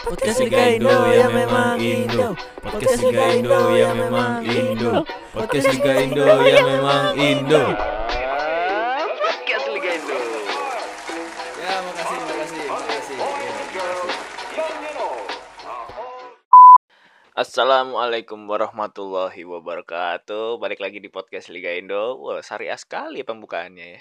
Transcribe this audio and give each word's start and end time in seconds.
Podcast 0.00 0.40
Liga 0.40 0.64
Indo 0.80 0.96
ya 1.12 1.28
memang 1.28 1.76
Indo. 1.76 2.32
Podcast 2.64 3.04
Liga 3.04 3.36
Indo 3.36 3.60
ya 3.76 3.92
memang 3.92 4.40
Indo. 4.48 5.04
Podcast 5.36 5.76
Liga 5.76 5.92
Indo 6.00 6.24
ya 6.24 6.60
memang 6.64 7.04
Indo. 7.20 7.64
Podcast 9.20 9.66
Liga 9.68 9.90
Indo. 10.00 10.16
Ya 11.60 11.74
makasih 11.84 12.16
makasih 12.16 12.64
makasih. 12.64 13.18
Assalamualaikum 17.36 18.40
warahmatullahi 18.48 19.44
wabarakatuh. 19.44 20.56
Balik 20.56 20.80
lagi 20.80 21.04
di 21.04 21.12
podcast 21.12 21.52
Liga 21.52 21.76
Indo. 21.76 22.16
Wah, 22.24 22.40
syariah 22.40 22.80
sekali 22.80 23.20
pembukaannya 23.20 23.84
ya. 23.84 24.00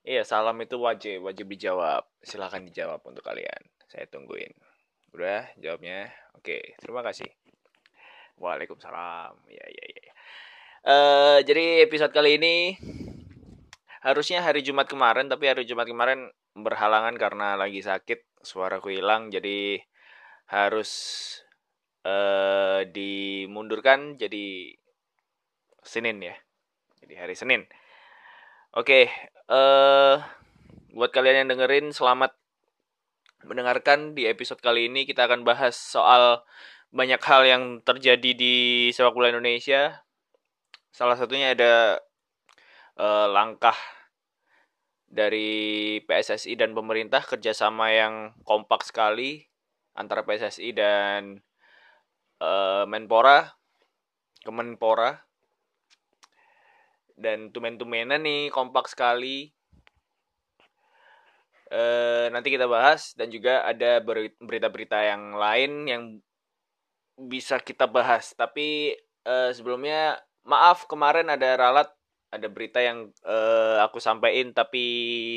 Iya, 0.00 0.22
salam 0.28 0.60
itu 0.60 0.76
wajib, 0.76 1.24
wajib 1.24 1.48
dijawab. 1.48 2.04
Silahkan 2.20 2.60
dijawab 2.60 3.00
untuk 3.08 3.24
kalian. 3.24 3.64
Saya 3.88 4.04
tungguin. 4.04 4.69
Udah 5.10 5.50
jawabnya? 5.58 6.10
Oke, 6.38 6.78
terima 6.78 7.02
kasih. 7.02 7.26
Waalaikumsalam. 8.38 9.34
Ya, 9.50 9.66
ya, 9.66 9.84
ya. 9.90 10.12
Eh, 10.80 11.38
jadi 11.44 11.84
episode 11.84 12.14
kali 12.14 12.40
ini 12.40 12.72
harusnya 14.00 14.40
hari 14.40 14.64
Jumat 14.64 14.88
kemarin, 14.88 15.28
tapi 15.28 15.50
hari 15.50 15.68
Jumat 15.68 15.84
kemarin 15.84 16.32
berhalangan 16.56 17.20
karena 17.20 17.58
lagi 17.60 17.84
sakit, 17.84 18.40
suaraku 18.40 18.96
hilang, 18.96 19.28
jadi 19.28 19.84
harus 20.48 20.90
eh 22.00 22.88
dimundurkan 22.88 24.16
jadi 24.16 24.72
Senin 25.84 26.24
ya. 26.24 26.32
Jadi 27.04 27.14
hari 27.20 27.36
Senin. 27.36 27.68
Oke, 28.72 29.12
eh 29.52 30.16
buat 30.96 31.10
kalian 31.12 31.44
yang 31.44 31.48
dengerin 31.52 31.92
selamat 31.92 32.39
mendengarkan 33.44 34.12
di 34.12 34.28
episode 34.28 34.60
kali 34.60 34.92
ini 34.92 35.08
kita 35.08 35.24
akan 35.24 35.44
bahas 35.46 35.76
soal 35.76 36.44
banyak 36.90 37.22
hal 37.22 37.42
yang 37.46 37.64
terjadi 37.86 38.30
di 38.34 38.54
sepak 38.90 39.14
bola 39.14 39.30
Indonesia. 39.30 40.02
Salah 40.90 41.14
satunya 41.14 41.54
ada 41.54 42.02
eh, 42.98 43.26
langkah 43.30 43.76
dari 45.10 45.98
PSSI 46.06 46.54
dan 46.54 46.74
pemerintah 46.74 47.22
kerjasama 47.22 47.90
yang 47.90 48.14
kompak 48.46 48.86
sekali 48.86 49.42
antara 49.94 50.22
PSSI 50.26 50.70
dan 50.74 51.40
eh, 52.42 52.84
Menpora, 52.86 53.54
Kemenpora, 54.42 55.18
dan 57.20 57.52
tumen-tumenan 57.52 58.24
nih 58.24 58.48
kompak 58.48 58.88
sekali. 58.88 59.52
Eh, 61.70 62.26
nanti 62.34 62.50
kita 62.50 62.66
bahas 62.66 63.14
dan 63.14 63.30
juga 63.30 63.62
ada 63.62 64.02
beri- 64.02 64.34
berita-berita 64.42 64.98
yang 65.06 65.38
lain 65.38 65.72
yang 65.86 66.02
bisa 67.14 67.62
kita 67.62 67.86
bahas. 67.86 68.34
Tapi 68.34 68.98
eh, 69.26 69.50
sebelumnya 69.54 70.18
maaf 70.42 70.90
kemarin 70.90 71.30
ada 71.30 71.54
ralat 71.54 71.88
ada 72.34 72.46
berita 72.50 72.82
yang 72.82 73.14
eh, 73.22 73.78
aku 73.86 74.02
sampaikan 74.02 74.50
tapi 74.50 74.84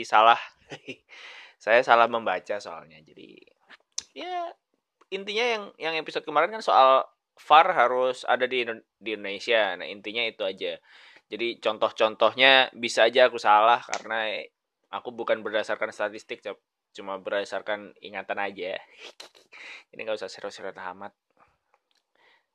salah. 0.09 0.39
Saya 1.63 1.85
salah 1.85 2.09
membaca 2.09 2.57
soalnya. 2.57 2.97
Jadi 3.05 3.37
ya 4.17 4.49
intinya 5.13 5.45
yang 5.45 5.63
yang 5.77 5.95
episode 6.01 6.25
kemarin 6.25 6.49
kan 6.49 6.65
soal 6.65 7.05
VAR 7.37 7.67
harus 7.77 8.25
ada 8.25 8.49
di 8.49 8.65
di 8.97 9.09
Indonesia. 9.13 9.77
Nah, 9.77 9.85
intinya 9.85 10.25
itu 10.25 10.41
aja. 10.45 10.77
Jadi 11.29 11.57
contoh-contohnya 11.61 12.73
bisa 12.77 13.09
aja 13.09 13.29
aku 13.29 13.37
salah 13.41 13.81
karena 13.81 14.43
aku 14.93 15.09
bukan 15.09 15.41
berdasarkan 15.41 15.89
statistik, 15.89 16.45
cuma 16.93 17.17
berdasarkan 17.17 17.97
ingatan 17.97 18.37
aja. 18.37 18.77
Ini 19.91 20.05
nggak 20.05 20.21
usah 20.21 20.29
serius-serius 20.29 20.77
amat. 20.77 21.13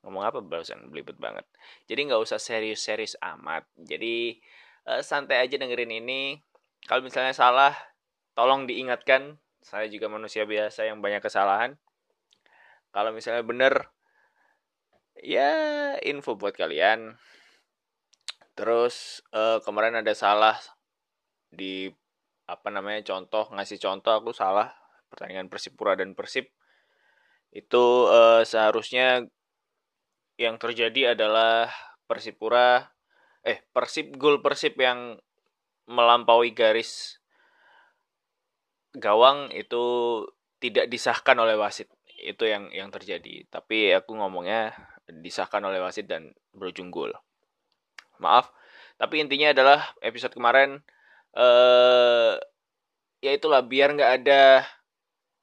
Ngomong 0.06 0.22
apa 0.22 0.39
barusan 0.39 0.86
belibet 0.94 1.19
banget. 1.19 1.42
Jadi 1.91 2.06
nggak 2.06 2.22
usah 2.22 2.39
serius-serius 2.39 3.19
amat. 3.19 3.66
Jadi 3.75 4.38
eh, 4.87 5.03
santai 5.03 5.43
aja 5.43 5.59
dengerin 5.59 5.91
ini. 5.91 6.38
Kalau 6.87 7.03
misalnya 7.03 7.34
salah, 7.34 7.75
tolong 8.38 8.71
diingatkan. 8.71 9.43
Saya 9.59 9.91
juga 9.91 10.06
manusia 10.06 10.47
biasa 10.47 10.87
yang 10.87 11.03
banyak 11.03 11.19
kesalahan. 11.19 11.75
Kalau 12.94 13.10
misalnya 13.10 13.43
bener, 13.43 13.91
ya 15.19 15.50
info 16.06 16.38
buat 16.38 16.54
kalian. 16.54 17.19
Terus 18.54 19.27
eh, 19.34 19.59
kemarin 19.66 19.98
ada 19.98 20.15
salah 20.15 20.54
di 21.50 21.91
apa 22.48 22.69
namanya 22.72 23.04
contoh 23.04 23.53
ngasih 23.53 23.76
contoh 23.76 24.12
aku 24.16 24.32
salah 24.32 24.72
pertandingan 25.12 25.53
Persipura 25.53 25.94
dan 25.94 26.16
Persib. 26.16 26.48
Itu 27.53 28.09
eh, 28.09 28.42
seharusnya 28.48 29.28
yang 30.41 30.56
terjadi 30.56 31.12
adalah 31.12 31.69
Persipura 32.09 32.88
eh 33.44 33.60
Persib 33.72 34.16
gol 34.16 34.41
Persib 34.41 34.81
yang 34.81 35.20
melampaui 35.88 36.53
garis 36.53 37.20
gawang 38.97 39.53
itu 39.53 39.84
tidak 40.60 40.88
disahkan 40.88 41.36
oleh 41.36 41.56
wasit. 41.56 41.92
Itu 42.19 42.48
yang 42.48 42.72
yang 42.72 42.88
terjadi. 42.88 43.44
Tapi 43.53 43.92
aku 43.92 44.16
ngomongnya 44.16 44.72
disahkan 45.09 45.60
oleh 45.65 45.80
wasit 45.80 46.09
dan 46.09 46.32
berujung 46.56 46.88
gol. 46.88 47.12
Maaf. 48.20 48.50
Tapi 48.98 49.22
intinya 49.22 49.54
adalah 49.54 49.94
episode 50.03 50.34
kemarin 50.34 50.82
eh 51.37 52.34
ya 53.19 53.31
itulah 53.34 53.61
biar 53.66 53.99
nggak 53.99 54.12
ada 54.22 54.65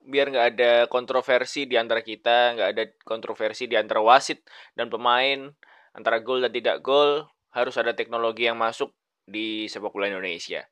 biar 0.05 0.29
nggak 0.31 0.47
ada 0.55 0.71
kontroversi 0.87 1.65
di 1.65 1.75
antara 1.75 2.05
kita 2.05 2.55
nggak 2.55 2.69
ada 2.71 2.83
kontroversi 3.03 3.65
di 3.65 3.75
antara 3.75 3.99
wasit 4.05 4.45
dan 4.77 4.87
pemain 4.87 5.49
antara 5.97 6.21
gol 6.21 6.45
dan 6.45 6.53
tidak 6.53 6.85
gol 6.85 7.25
harus 7.55 7.75
ada 7.79 7.95
teknologi 7.95 8.45
yang 8.45 8.59
masuk 8.59 8.91
di 9.25 9.65
sepak 9.71 9.95
bola 9.95 10.11
Indonesia. 10.11 10.67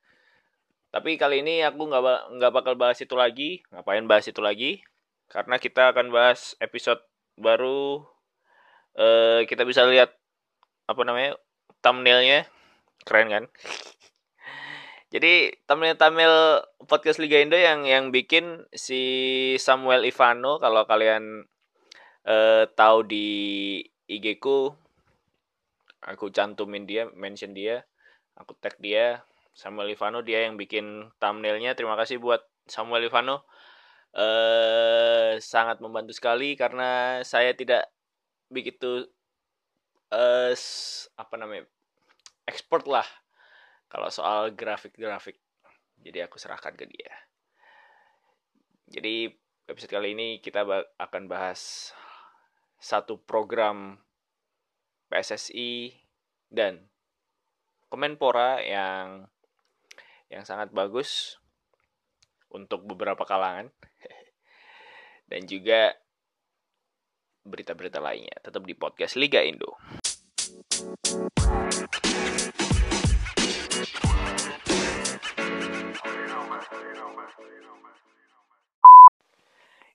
Tapi 0.93 1.17
kali 1.17 1.41
ini 1.41 1.65
aku 1.65 1.89
nggak 1.89 2.37
nggak 2.37 2.51
bakal 2.53 2.73
bahas 2.77 3.01
itu 3.01 3.15
lagi. 3.17 3.65
Ngapain 3.73 4.05
bahas 4.05 4.29
itu 4.29 4.43
lagi? 4.43 4.83
Karena 5.31 5.57
kita 5.57 5.89
akan 5.95 6.13
bahas 6.13 6.53
episode 6.61 7.01
baru. 7.39 8.05
Eh 8.93 9.49
kita 9.49 9.65
bisa 9.65 9.87
lihat 9.89 10.13
apa 10.85 11.01
namanya 11.01 11.39
thumbnailnya. 11.81 12.45
Keren 13.07 13.27
kan 13.31 13.43
jadi 15.13 15.53
thumbnail-thumbnail 15.69 16.65
podcast 16.89 17.21
Liga 17.21 17.37
Indo 17.37 17.53
yang 17.53 17.85
yang 17.85 18.09
bikin 18.09 18.65
si 18.73 19.01
Samuel 19.61 20.09
Ivano 20.09 20.57
kalau 20.57 20.89
kalian 20.89 21.45
eh, 22.25 22.65
tahu 22.73 23.05
di 23.05 23.27
IG 24.09 24.41
ku 24.41 24.73
aku 26.01 26.33
cantumin 26.33 26.89
dia, 26.89 27.07
mention 27.13 27.53
dia, 27.53 27.85
aku 28.33 28.57
tag 28.57 28.75
dia 28.81 29.21
Samuel 29.53 29.93
Ivano 29.93 30.25
dia 30.25 30.49
yang 30.49 30.57
bikin 30.57 31.13
thumbnailnya. 31.21 31.77
Terima 31.77 31.93
kasih 31.93 32.17
buat 32.17 32.41
Samuel 32.65 33.05
Ivano. 33.05 33.45
Eh 34.17 35.37
sangat 35.37 35.77
membantu 35.77 36.17
sekali 36.17 36.57
karena 36.57 37.21
saya 37.21 37.53
tidak 37.53 37.85
begitu 38.49 39.05
eh 40.09 40.53
apa 41.21 41.35
namanya? 41.37 41.69
expert 42.43 42.83
lah 42.91 43.07
kalau 43.93 44.09
soal 44.09 44.49
grafik-grafik. 44.57 45.37
Jadi 46.01 46.25
aku 46.25 46.41
serahkan 46.41 46.73
ke 46.73 46.89
dia. 46.89 47.13
Jadi 48.89 49.29
episode 49.69 49.93
kali 49.93 50.17
ini 50.17 50.41
kita 50.41 50.65
akan 50.97 51.29
bahas 51.29 51.93
satu 52.81 53.21
program 53.21 54.01
PSSI 55.13 55.93
dan 56.49 56.89
Kemenpora 57.93 58.57
yang 58.65 59.29
yang 60.33 60.41
sangat 60.41 60.73
bagus 60.73 61.37
untuk 62.49 62.89
beberapa 62.89 63.21
kalangan 63.21 63.69
dan 65.29 65.45
juga 65.45 65.93
berita-berita 67.45 68.01
lainnya 68.01 68.41
tetap 68.41 68.65
di 68.65 68.73
podcast 68.73 69.13
Liga 69.13 69.45
Indo. 69.45 69.77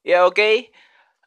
Ya 0.06 0.24
oke, 0.24 0.72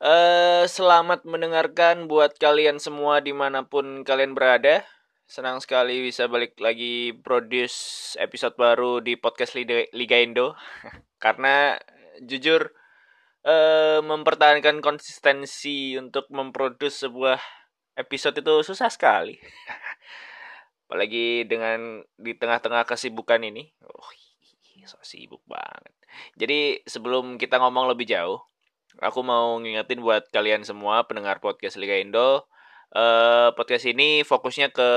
Eh, 0.01 0.65
selamat 0.65 1.29
mendengarkan 1.29 2.09
buat 2.09 2.33
kalian 2.41 2.81
semua 2.81 3.21
di 3.21 3.37
mana 3.37 3.61
pun 3.61 4.01
kalian 4.01 4.33
berada. 4.33 4.81
Senang 5.29 5.61
sekali 5.61 6.01
bisa 6.01 6.25
balik 6.25 6.57
lagi 6.57 7.13
produce 7.21 8.17
episode 8.17 8.57
baru 8.57 8.97
di 8.97 9.13
podcast 9.13 9.53
Liga, 9.53 10.17
Indo. 10.17 10.57
Karena 11.23 11.77
jujur 12.25 12.73
eh, 13.45 14.01
mempertahankan 14.01 14.81
konsistensi 14.81 15.93
untuk 16.01 16.25
memproduce 16.33 17.05
sebuah 17.05 17.37
episode 17.93 18.41
itu 18.41 18.73
susah 18.73 18.89
sekali. 18.89 19.37
Apalagi 20.89 21.45
dengan 21.45 22.01
di 22.17 22.33
tengah-tengah 22.33 22.89
kesibukan 22.89 23.45
ini. 23.45 23.69
Oh, 23.85 24.09
so 24.89 24.97
sibuk 25.05 25.45
banget. 25.45 26.00
Jadi 26.35 26.81
sebelum 26.87 27.39
kita 27.39 27.59
ngomong 27.61 27.91
lebih 27.91 28.09
jauh, 28.09 28.39
aku 28.99 29.19
mau 29.23 29.55
ngingetin 29.61 30.03
buat 30.03 30.27
kalian 30.29 30.67
semua 30.67 31.07
pendengar 31.07 31.39
podcast 31.39 31.79
Liga 31.79 31.95
Indo. 31.99 32.45
Uh, 32.91 33.55
podcast 33.55 33.87
ini 33.87 34.27
fokusnya 34.27 34.75
ke 34.75 34.89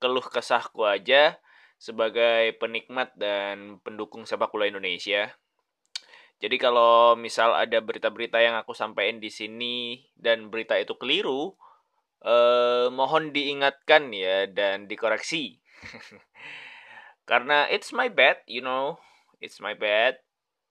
keluh 0.00 0.24
kesahku 0.24 0.88
aja 0.88 1.36
sebagai 1.76 2.56
penikmat 2.56 3.12
dan 3.20 3.76
pendukung 3.84 4.24
sepak 4.24 4.48
bola 4.48 4.64
Indonesia. 4.64 5.28
Jadi 6.40 6.56
kalau 6.56 7.14
misal 7.16 7.52
ada 7.52 7.78
berita-berita 7.84 8.40
yang 8.40 8.56
aku 8.56 8.72
sampaikan 8.72 9.20
di 9.20 9.28
sini 9.28 10.00
dan 10.16 10.48
berita 10.48 10.76
itu 10.80 10.96
keliru, 10.96 11.52
eh, 12.24 12.88
mohon 12.88 13.30
diingatkan 13.30 14.10
ya 14.12 14.48
dan 14.48 14.88
dikoreksi. 14.88 15.60
Karena 17.28 17.68
it's 17.68 17.92
my 17.92 18.08
bad, 18.08 18.40
you 18.44 18.60
know, 18.60 19.00
it's 19.40 19.60
my 19.60 19.76
bad. 19.76 20.23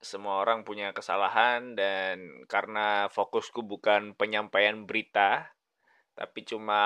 Semua 0.03 0.43
orang 0.43 0.67
punya 0.67 0.91
kesalahan 0.91 1.79
dan 1.79 2.43
karena 2.51 3.07
fokusku 3.07 3.63
bukan 3.63 4.11
penyampaian 4.19 4.83
berita, 4.83 5.55
tapi 6.13 6.43
cuma 6.43 6.83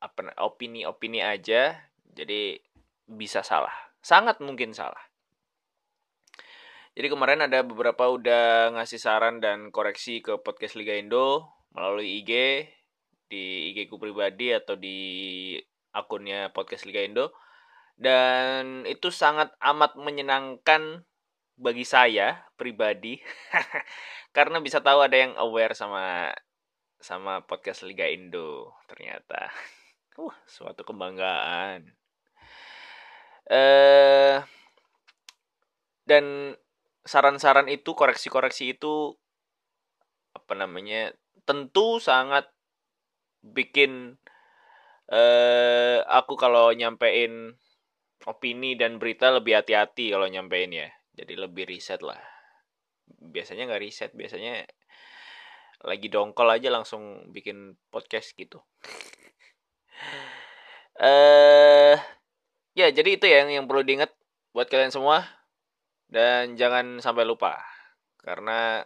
apa 0.00 0.32
opini-opini 0.40 1.20
aja, 1.20 1.76
jadi 2.08 2.56
bisa 3.04 3.44
salah. 3.44 3.72
Sangat 4.00 4.40
mungkin 4.40 4.72
salah. 4.72 5.00
Jadi 6.96 7.12
kemarin 7.12 7.44
ada 7.44 7.60
beberapa 7.60 8.08
udah 8.08 8.72
ngasih 8.72 8.96
saran 8.96 9.36
dan 9.44 9.68
koreksi 9.68 10.24
ke 10.24 10.40
podcast 10.40 10.80
Liga 10.80 10.96
Indo 10.96 11.44
melalui 11.76 12.24
IG, 12.24 12.32
di 13.28 13.74
IG 13.76 13.92
ku 13.92 14.00
pribadi 14.00 14.56
atau 14.56 14.80
di 14.80 14.96
akunnya 15.92 16.48
podcast 16.56 16.88
Liga 16.88 17.04
Indo. 17.04 17.36
Dan 17.92 18.88
itu 18.88 19.12
sangat 19.12 19.52
amat 19.60 20.00
menyenangkan 20.00 21.04
bagi 21.56 21.88
saya 21.88 22.44
pribadi 22.54 23.16
karena 24.36 24.60
bisa 24.60 24.84
tahu 24.84 25.00
ada 25.00 25.16
yang 25.16 25.32
aware 25.40 25.72
sama 25.72 26.32
sama 27.00 27.44
podcast 27.44 27.84
Liga 27.84 28.08
Indo 28.08 28.72
ternyata. 28.88 29.48
Uh, 30.16 30.32
suatu 30.48 30.80
kebanggaan 30.80 31.92
eh 33.52 34.40
dan 36.08 36.56
saran-saran 37.04 37.68
itu 37.68 37.92
koreksi-koreksi 37.92 38.80
itu 38.80 39.12
apa 40.32 40.56
namanya 40.56 41.12
tentu 41.44 42.00
sangat 42.00 42.48
bikin 43.44 44.16
eh 45.12 46.00
aku 46.00 46.32
kalau 46.40 46.72
nyampein 46.72 47.52
opini 48.24 48.72
dan 48.72 48.96
berita 48.96 49.30
lebih 49.36 49.60
hati-hati 49.60 50.16
kalau 50.16 50.32
nyampein 50.32 50.72
ya 50.72 50.88
jadi 51.16 51.34
lebih 51.48 51.64
riset 51.64 52.04
lah. 52.04 52.20
Biasanya 53.08 53.66
nggak 53.72 53.82
riset 53.82 54.10
biasanya 54.12 54.68
lagi 55.84 56.08
dongkol 56.12 56.48
aja 56.52 56.68
langsung 56.68 57.32
bikin 57.32 57.74
podcast 57.90 58.36
gitu. 58.36 58.60
Eh 60.96 61.92
ya 62.72 62.88
jadi 62.88 63.20
itu 63.20 63.28
ya 63.28 63.44
yang 63.44 63.52
yang 63.52 63.66
perlu 63.68 63.84
diingat 63.84 64.16
buat 64.56 64.64
kalian 64.64 64.88
semua. 64.88 65.28
Dan 66.08 66.56
jangan 66.56 67.04
sampai 67.04 67.28
lupa 67.28 67.60
karena 68.24 68.80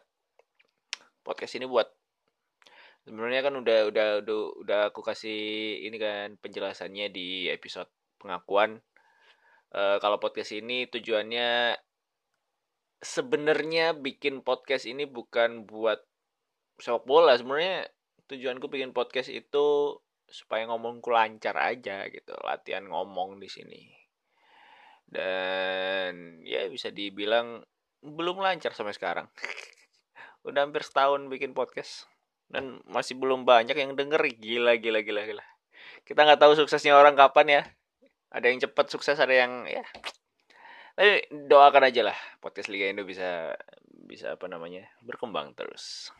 podcast 1.22 1.54
ini 1.54 1.70
buat 1.70 1.86
sebenarnya 3.06 3.40
kan 3.46 3.54
udah 3.56 3.78
udah 3.88 4.08
udah 4.24 4.38
udah 4.64 4.80
aku 4.92 5.00
kasih 5.06 5.80
ini 5.86 5.96
kan 5.96 6.36
penjelasannya 6.40 7.14
di 7.14 7.46
episode 7.46 7.88
pengakuan. 8.20 8.82
E, 9.72 9.82
kalau 10.02 10.18
podcast 10.18 10.52
ini 10.56 10.90
tujuannya 10.90 11.78
sebenarnya 13.00 13.96
bikin 13.96 14.44
podcast 14.44 14.84
ini 14.84 15.08
bukan 15.08 15.64
buat 15.64 16.04
sepak 16.76 17.08
bola. 17.08 17.34
Sebenarnya 17.34 17.88
tujuanku 18.28 18.68
bikin 18.68 18.92
podcast 18.92 19.32
itu 19.32 19.96
supaya 20.30 20.68
ngomongku 20.68 21.08
lancar 21.10 21.56
aja 21.58 22.06
gitu. 22.12 22.36
Latihan 22.44 22.86
ngomong 22.86 23.40
di 23.40 23.48
sini. 23.48 23.82
Dan 25.10 26.38
ya 26.46 26.68
bisa 26.70 26.92
dibilang 26.92 27.64
belum 28.04 28.38
lancar 28.38 28.76
sampai 28.76 28.94
sekarang. 28.94 29.26
Udah 30.46 30.68
hampir 30.68 30.84
setahun 30.84 31.26
bikin 31.32 31.56
podcast. 31.56 32.06
Dan 32.46 32.84
masih 32.86 33.16
belum 33.16 33.48
banyak 33.48 33.74
yang 33.74 33.96
denger. 33.96 34.20
Gila 34.38 34.76
gila 34.78 35.00
gila 35.02 35.22
gila. 35.26 35.44
Kita 36.04 36.22
nggak 36.22 36.40
tahu 36.40 36.52
suksesnya 36.54 36.94
orang 36.94 37.16
kapan 37.16 37.46
ya. 37.48 37.62
Ada 38.30 38.46
yang 38.46 38.62
cepat 38.62 38.86
sukses 38.94 39.18
ada 39.18 39.34
yang 39.34 39.66
ya 39.66 39.82
tapi 41.00 41.24
doakan 41.48 41.88
aja 41.88 42.12
lah 42.12 42.18
podcast 42.44 42.68
Liga 42.68 42.92
Indo 42.92 43.08
bisa 43.08 43.56
bisa 44.04 44.36
apa 44.36 44.44
namanya 44.52 44.84
berkembang 45.00 45.56
terus 45.56 46.12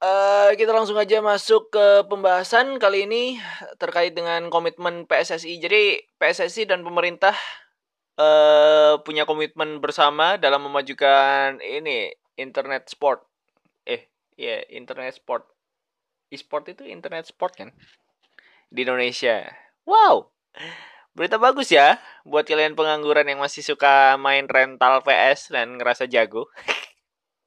Uh, 0.00 0.56
kita 0.56 0.72
langsung 0.72 0.96
aja 0.96 1.20
masuk 1.20 1.68
ke 1.68 2.08
pembahasan 2.08 2.80
kali 2.80 3.04
ini 3.04 3.36
terkait 3.76 4.16
dengan 4.16 4.48
komitmen 4.48 5.04
PSSI. 5.04 5.60
Jadi 5.60 6.00
PSSI 6.16 6.64
dan 6.64 6.80
pemerintah 6.80 7.36
uh, 8.16 8.96
punya 9.04 9.28
komitmen 9.28 9.76
bersama 9.84 10.40
dalam 10.40 10.64
memajukan 10.64 11.60
ini 11.60 12.16
internet 12.40 12.88
sport. 12.88 13.28
Eh, 13.84 14.08
ya 14.40 14.58
yeah, 14.58 14.60
internet 14.72 15.12
sport. 15.20 15.44
E-sport 16.32 16.72
itu 16.72 16.88
internet 16.88 17.28
sport 17.28 17.52
kan 17.58 17.70
di 18.70 18.86
Indonesia. 18.86 19.50
Wow. 19.84 20.30
Berita 21.12 21.36
bagus 21.36 21.74
ya 21.74 21.98
buat 22.22 22.46
kalian 22.46 22.78
pengangguran 22.78 23.26
yang 23.26 23.42
masih 23.42 23.66
suka 23.66 24.14
main 24.16 24.46
rental 24.46 25.02
PS 25.02 25.52
dan 25.52 25.76
ngerasa 25.76 26.06
jago. 26.06 26.48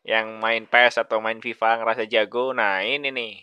yang 0.03 0.43
main 0.43 0.67
PS 0.67 1.07
atau 1.07 1.23
main 1.23 1.39
FIFA 1.39 1.79
ngerasa 1.79 2.03
jago. 2.11 2.51
Nah, 2.51 2.83
ini 2.83 3.09
nih. 3.09 3.33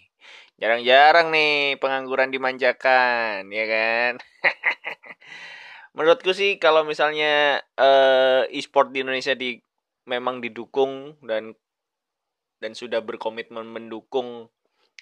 Jarang-jarang 0.60 1.32
nih 1.32 1.80
pengangguran 1.80 2.28
dimanjakan, 2.28 3.48
ya 3.48 3.64
kan? 3.64 4.12
Menurutku 5.96 6.36
sih 6.36 6.60
kalau 6.60 6.84
misalnya 6.84 7.64
uh, 7.80 8.44
e-sport 8.52 8.92
di 8.92 9.00
Indonesia 9.00 9.32
di 9.32 9.56
memang 10.08 10.40
didukung 10.40 11.16
dan 11.24 11.56
dan 12.60 12.76
sudah 12.76 13.00
berkomitmen 13.00 13.64
mendukung 13.64 14.52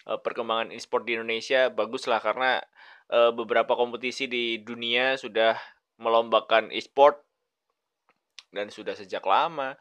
uh, 0.06 0.18
perkembangan 0.18 0.70
e-sport 0.70 1.04
di 1.04 1.18
Indonesia 1.18 1.68
baguslah 1.68 2.22
karena 2.22 2.62
uh, 3.10 3.34
beberapa 3.34 3.74
kompetisi 3.74 4.30
di 4.30 4.62
dunia 4.62 5.18
sudah 5.18 5.58
melombakan 5.98 6.70
e-sport 6.70 7.18
dan 8.54 8.70
sudah 8.70 8.94
sejak 8.94 9.22
lama. 9.26 9.76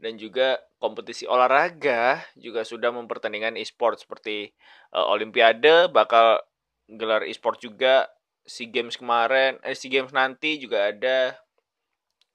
Dan 0.00 0.16
juga 0.16 0.56
kompetisi 0.80 1.28
olahraga 1.28 2.24
juga 2.32 2.64
sudah 2.64 2.88
mempertandingkan 2.88 3.60
e-sport 3.60 4.00
seperti 4.00 4.48
uh, 4.96 5.12
Olimpiade 5.12 5.92
bakal 5.92 6.40
gelar 6.88 7.26
e-sport 7.28 7.60
juga. 7.60 8.08
SEA 8.40 8.72
Games 8.72 8.96
kemarin 8.96 9.60
eh 9.60 9.76
SEA 9.76 9.92
Games 9.92 10.16
nanti 10.16 10.56
juga 10.56 10.88
ada 10.88 11.36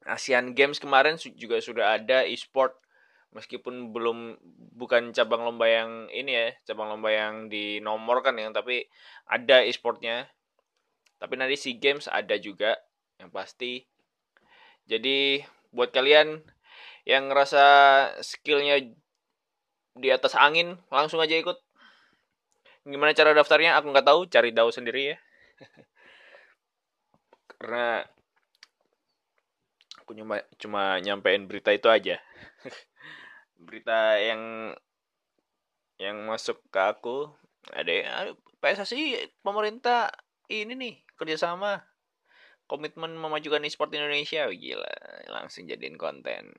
Asian 0.05 0.53
Games 0.53 0.77
kemarin 0.77 1.17
juga 1.17 1.57
sudah 1.57 1.97
ada 1.97 2.23
e-sport. 2.29 2.77
Meskipun 3.35 3.91
belum 3.91 4.39
bukan 4.79 5.11
cabang 5.11 5.43
lomba 5.43 5.67
yang 5.67 6.07
ini 6.07 6.31
ya 6.31 6.47
cabang 6.71 6.87
lomba 6.87 7.11
yang 7.11 7.51
di 7.51 7.83
nomor 7.83 8.23
yang 8.23 8.55
tapi 8.55 8.87
ada 9.27 9.65
e-sportnya. 9.65 10.29
Tapi 11.19 11.33
nanti 11.35 11.59
SEA 11.59 11.75
Games 11.75 12.07
ada 12.07 12.37
juga 12.39 12.79
yang 13.19 13.33
pasti. 13.33 13.83
Jadi 14.87 15.41
buat 15.73 15.91
kalian 15.91 16.39
yang 17.03 17.27
ngerasa 17.27 17.65
skillnya 18.23 18.93
di 19.95 20.09
atas 20.11 20.37
angin 20.37 20.79
langsung 20.87 21.19
aja 21.19 21.35
ikut. 21.35 21.57
Gimana 22.85 23.17
cara 23.17 23.33
daftarnya? 23.33 23.75
Aku 23.81 23.89
nggak 23.89 24.05
tahu 24.05 24.29
cari 24.29 24.53
tahu 24.53 24.69
sendiri 24.69 25.15
ya. 25.15 25.17
Karena 27.57 28.05
aku 30.05 30.13
cuma 30.13 30.37
cuma 30.61 31.01
nyampein 31.01 31.49
berita 31.49 31.73
itu 31.73 31.89
aja. 31.89 32.21
Berita 33.65 34.21
yang 34.21 34.69
yang 35.97 36.29
masuk 36.29 36.61
ke 36.69 36.77
aku 36.77 37.33
ada 37.73 38.29
PSSI 38.61 39.33
pemerintah 39.41 40.13
ini 40.53 40.77
nih 40.77 40.95
kerjasama 41.17 41.81
komitmen 42.69 43.17
memajukan 43.17 43.65
e-sport 43.65 43.97
Indonesia. 43.97 44.45
Gila 44.45 44.93
langsung 45.33 45.65
jadiin 45.65 45.97
konten. 45.97 46.53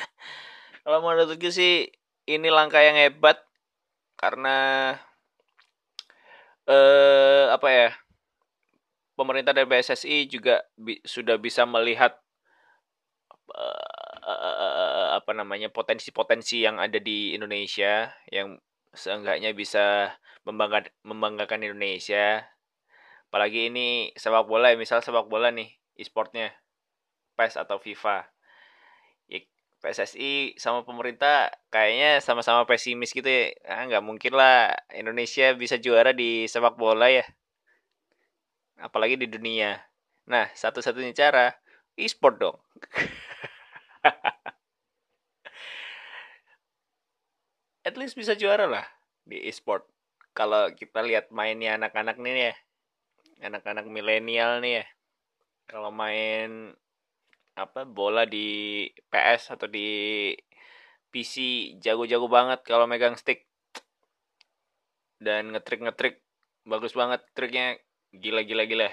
Kalau 0.80 1.04
menurutku 1.04 1.52
sih 1.52 1.84
ini 2.24 2.48
langkah 2.48 2.80
yang 2.80 2.96
hebat 2.96 3.44
karena 4.16 4.96
eh 6.64 7.44
apa 7.52 7.68
ya 7.68 7.90
pemerintah 9.20 9.52
dan 9.52 9.68
PSSI 9.68 10.32
juga 10.32 10.64
bi 10.80 10.96
sudah 11.04 11.36
bisa 11.36 11.68
melihat 11.68 12.16
uh, 13.54 15.16
apa 15.16 15.32
namanya 15.34 15.68
potensi-potensi 15.72 16.62
yang 16.62 16.78
ada 16.78 16.98
di 17.02 17.34
Indonesia 17.34 18.10
yang 18.30 18.58
seenggaknya 18.94 19.54
bisa 19.54 20.14
membanggakan 20.46 20.90
membanggakan 21.06 21.60
Indonesia. 21.66 22.46
Apalagi 23.30 23.70
ini 23.70 24.10
sepak 24.18 24.46
bola 24.50 24.74
ya 24.74 24.76
misal 24.78 25.04
sepak 25.04 25.30
bola 25.30 25.54
nih 25.54 25.70
e-sportnya 25.94 26.50
PES 27.38 27.62
atau 27.62 27.78
FIFA 27.78 28.26
ya, 29.30 29.38
PSSI 29.78 30.58
sama 30.58 30.82
pemerintah 30.82 31.54
kayaknya 31.70 32.18
sama-sama 32.18 32.66
pesimis 32.66 33.14
gitu 33.14 33.28
ya. 33.30 33.54
Ah, 33.68 33.86
nggak 33.86 34.02
mungkin 34.02 34.34
lah 34.34 34.74
Indonesia 34.90 35.54
bisa 35.54 35.78
juara 35.78 36.10
di 36.10 36.50
sepak 36.50 36.74
bola 36.74 37.06
ya. 37.06 37.24
Apalagi 38.80 39.14
di 39.20 39.30
dunia. 39.30 39.78
Nah 40.26 40.50
satu-satunya 40.56 41.14
cara 41.14 41.54
e-sport 42.00 42.36
dong 42.40 42.56
at 47.90 47.98
least 47.98 48.14
bisa 48.14 48.38
juara 48.38 48.70
lah 48.70 48.86
di 49.26 49.42
e-sport. 49.50 49.82
Kalau 50.30 50.70
kita 50.78 51.02
lihat 51.02 51.34
mainnya 51.34 51.74
anak-anak 51.74 52.22
nih 52.22 52.54
ya 52.54 52.54
anak-anak 53.50 53.88
milenial 53.90 54.62
nih 54.62 54.84
ya 54.84 54.86
kalau 55.64 55.90
main 55.90 56.76
apa 57.56 57.82
bola 57.88 58.28
di 58.28 58.86
PS 59.10 59.58
atau 59.58 59.66
di 59.66 60.30
PC 61.10 61.34
jago-jago 61.82 62.30
banget 62.30 62.62
kalau 62.62 62.86
megang 62.86 63.18
stick. 63.18 63.50
Dan 65.18 65.52
ngetrik 65.52 65.82
ngetrik 65.82 66.14
bagus 66.62 66.94
banget 66.94 67.20
triknya. 67.34 67.76
Gila 68.14 68.42
gila 68.46 68.66
gila 68.66 68.90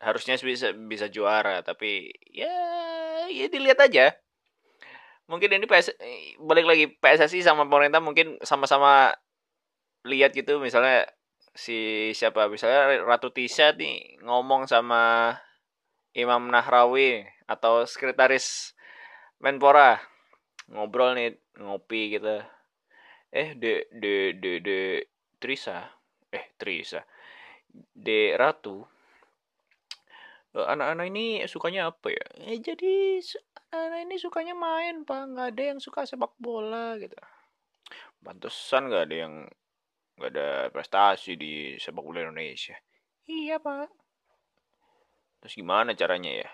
harusnya 0.00 0.40
bisa 0.40 0.72
bisa 0.72 1.12
juara 1.12 1.60
tapi 1.60 2.08
ya 2.32 2.48
ya 3.28 3.46
dilihat 3.52 3.84
aja 3.84 4.16
mungkin 5.30 5.54
ini 5.54 5.64
PS 5.70 5.94
balik 6.42 6.66
lagi 6.66 6.90
PSSI 6.98 7.46
sama 7.46 7.62
pemerintah 7.62 8.02
mungkin 8.02 8.36
sama-sama 8.42 9.14
lihat 10.02 10.34
gitu 10.34 10.58
misalnya 10.58 11.06
si 11.54 12.10
siapa 12.18 12.50
misalnya 12.50 13.06
Ratu 13.06 13.30
Tisha 13.30 13.70
nih 13.78 14.18
ngomong 14.26 14.66
sama 14.66 15.34
Imam 16.12 16.50
Nahrawi 16.50 17.22
atau 17.46 17.86
sekretaris 17.86 18.74
Menpora 19.40 19.96
ngobrol 20.68 21.16
nih 21.16 21.32
ngopi 21.58 22.18
gitu. 22.18 22.44
Eh 23.32 23.54
de 23.56 23.86
de 23.90 24.36
de 24.36 24.52
de 24.60 24.78
Trisa? 25.40 25.90
Eh 26.30 26.52
Trisa. 26.60 27.02
De 27.94 28.34
Ratu? 28.36 28.84
Eh, 30.50 30.66
anak-anak 30.66 31.06
ini 31.08 31.40
sukanya 31.46 31.88
apa 31.94 32.10
ya? 32.10 32.26
Eh 32.50 32.58
jadi 32.58 33.22
anak 33.70 34.06
ini 34.06 34.16
sukanya 34.18 34.54
main 34.54 35.06
pak 35.06 35.22
nggak 35.30 35.48
ada 35.54 35.62
yang 35.74 35.78
suka 35.78 36.06
sepak 36.06 36.34
bola 36.38 36.98
gitu 36.98 37.14
pantesan 38.20 38.90
nggak 38.90 39.04
ada 39.08 39.16
yang 39.16 39.34
nggak 40.20 40.30
ada 40.36 40.48
prestasi 40.74 41.38
di 41.38 41.78
sepak 41.80 42.02
bola 42.02 42.26
Indonesia 42.26 42.74
iya 43.30 43.62
pak 43.62 43.88
Terus 45.40 45.56
gimana 45.56 45.96
caranya 45.96 46.44
ya? 46.44 46.48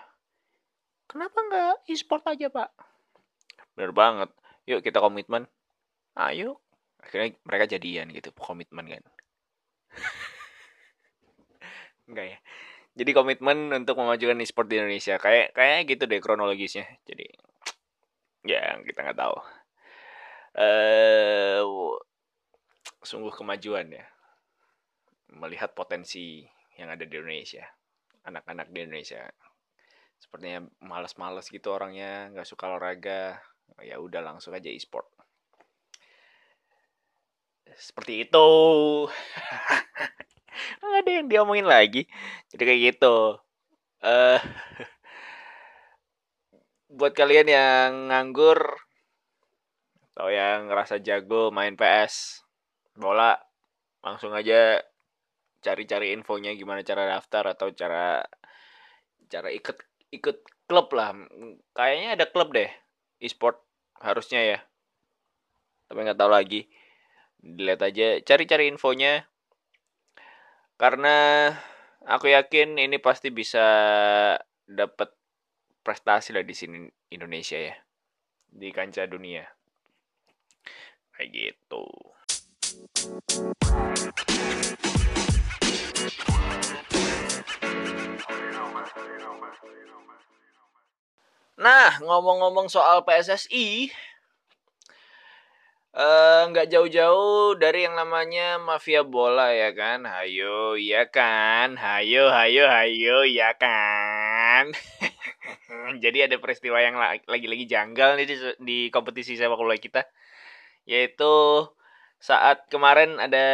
Kenapa 1.11 1.37
nggak 1.43 1.75
e-sport 1.91 2.23
aja, 2.27 2.47
Pak? 2.47 2.71
Bener 3.75 3.91
banget. 3.91 4.31
Yuk 4.67 4.83
kita 4.83 5.03
komitmen. 5.03 5.47
Ayo. 6.15 6.63
Akhirnya 7.03 7.35
mereka 7.43 7.67
jadian 7.67 8.11
gitu, 8.15 8.31
komitmen 8.35 8.87
kan. 8.87 9.03
Enggak 12.07 12.25
ya. 12.35 12.39
Jadi 12.97 13.11
komitmen 13.13 13.69
untuk 13.77 14.01
memajukan 14.01 14.41
e-sport 14.41 14.67
di 14.67 14.81
Indonesia. 14.81 15.21
Kayak 15.21 15.53
kayak 15.53 15.79
gitu 15.85 16.03
deh 16.09 16.17
kronologisnya. 16.17 16.85
Jadi 17.05 17.29
ya 18.51 18.81
kita 18.81 18.99
nggak 19.05 19.19
tahu. 19.21 19.37
Eh 20.57 21.61
uh, 21.61 21.93
sungguh 23.05 23.31
kemajuan 23.31 23.93
ya. 23.93 24.05
Melihat 25.37 25.77
potensi 25.77 26.41
yang 26.77 26.89
ada 26.93 27.05
di 27.05 27.13
Indonesia 27.13 27.65
anak-anak 28.27 28.67
di 28.75 28.83
Indonesia 28.83 29.23
sepertinya 30.19 30.67
malas-malas 30.83 31.47
gitu 31.47 31.71
orangnya 31.71 32.27
nggak 32.35 32.47
suka 32.47 32.67
olahraga 32.67 33.39
ya 33.79 33.95
udah 33.97 34.19
langsung 34.19 34.51
aja 34.51 34.67
e-sport 34.67 35.07
seperti 37.77 38.27
itu 38.27 38.49
nggak 40.81 41.01
ada 41.03 41.11
yang 41.11 41.27
diomongin 41.29 41.67
lagi. 41.67 42.07
Jadi 42.53 42.63
kayak 42.63 42.81
gitu. 42.93 43.37
Uh, 44.01 44.37
buat 46.97 47.13
kalian 47.13 47.47
yang 47.51 47.89
nganggur 48.09 48.57
atau 50.17 50.33
yang 50.33 50.65
ngerasa 50.65 50.97
jago 51.03 51.53
main 51.53 51.77
PS 51.77 52.41
bola 52.97 53.37
langsung 54.01 54.33
aja 54.33 54.81
cari-cari 55.61 56.15
infonya 56.15 56.57
gimana 56.57 56.81
cara 56.81 57.05
daftar 57.05 57.53
atau 57.53 57.69
cara 57.75 58.25
cara 59.29 59.53
ikut 59.53 59.77
ikut 60.09 60.37
klub 60.65 60.89
lah. 60.95 61.13
Kayaknya 61.75 62.09
ada 62.17 62.25
klub 62.25 62.49
deh 62.55 62.71
e-sport 63.21 63.61
harusnya 64.01 64.41
ya. 64.41 64.59
Tapi 65.91 65.99
nggak 66.01 66.19
tahu 66.19 66.31
lagi. 66.31 66.65
Dilihat 67.37 67.81
aja 67.85 68.17
cari-cari 68.25 68.71
infonya 68.71 69.27
karena 70.77 71.49
aku 72.05 72.29
yakin 72.29 72.77
ini 72.77 73.01
pasti 73.01 73.33
bisa 73.33 73.65
dapat 74.69 75.09
prestasi 75.81 76.37
lah 76.37 76.45
di 76.45 76.53
sini 76.53 76.85
Indonesia 77.09 77.57
ya. 77.57 77.75
Di 78.47 78.69
kancah 78.69 79.09
dunia. 79.09 79.43
Kayak 81.17 81.29
gitu. 81.33 81.85
Nah, 91.57 91.97
ngomong-ngomong 92.05 92.69
soal 92.69 93.01
PSSI, 93.01 93.89
nggak 95.97 96.67
uh, 96.69 96.71
jauh-jauh 96.77 97.57
dari 97.57 97.89
yang 97.89 97.97
namanya 97.97 98.61
mafia 98.61 99.01
bola 99.01 99.49
ya 99.49 99.73
kan? 99.73 100.05
Hayo, 100.05 100.77
ya 100.77 101.09
kan? 101.09 101.73
Hayo, 101.73 102.29
hayo, 102.29 102.69
hayo, 102.69 103.25
ya 103.25 103.57
kan? 103.57 104.69
Jadi 106.03 106.29
ada 106.29 106.37
peristiwa 106.37 106.77
yang 106.77 107.01
lagi-lagi 107.25 107.65
janggal 107.65 108.13
nih 108.21 108.27
di, 108.29 108.35
di 108.61 108.79
kompetisi 108.93 109.33
sepak 109.33 109.57
bola 109.57 109.73
kita, 109.73 110.05
yaitu 110.85 111.65
saat 112.21 112.69
kemarin 112.69 113.17
ada 113.17 113.45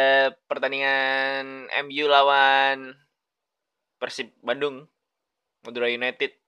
pertandingan 0.51 1.71
MU 1.87 2.05
lawan 2.11 2.91
Persib 4.03 4.35
Bandung, 4.43 4.91
Madura 5.63 5.87
United 5.87 6.43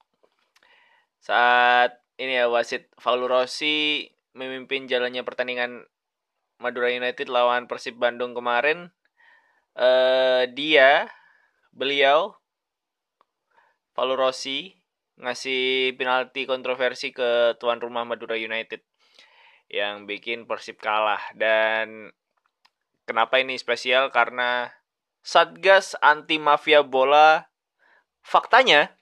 saat 1.26 1.98
ini 2.22 2.38
ya 2.38 2.46
wasit 2.46 2.86
Faulu 3.02 3.26
Rossi 3.26 4.06
memimpin 4.36 4.86
jalannya 4.86 5.24
pertandingan 5.24 5.88
Madura 6.60 6.92
United 6.92 7.32
lawan 7.32 7.66
Persib 7.72 7.96
Bandung 7.96 8.36
kemarin 8.36 8.92
eh 9.76 10.48
dia 10.52 11.08
beliau 11.76 12.36
Faulu 13.96 14.16
Rossi 14.20 14.76
ngasih 15.16 15.96
penalti 15.96 16.44
kontroversi 16.44 17.16
ke 17.16 17.56
tuan 17.60 17.80
rumah 17.80 18.04
Madura 18.04 18.36
United 18.36 18.84
yang 19.72 20.04
bikin 20.04 20.44
Persib 20.48 20.80
kalah 20.84 21.24
dan 21.36 22.12
kenapa 23.08 23.40
ini 23.40 23.56
spesial 23.56 24.12
karena 24.12 24.72
Satgas 25.26 25.98
anti 26.06 26.38
mafia 26.38 26.86
bola 26.86 27.50
faktanya 28.22 28.94